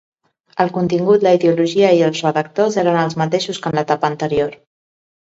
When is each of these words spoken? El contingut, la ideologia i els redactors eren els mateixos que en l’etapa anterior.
El 0.63 0.71
contingut, 0.75 1.25
la 1.25 1.33
ideologia 1.39 1.91
i 1.99 2.01
els 2.07 2.21
redactors 2.27 2.77
eren 2.83 2.97
els 3.01 3.17
mateixos 3.23 3.59
que 3.67 3.73
en 3.73 3.77
l’etapa 3.81 4.09
anterior. 4.13 4.57